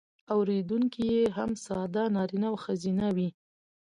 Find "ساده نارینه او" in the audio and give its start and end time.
1.65-2.55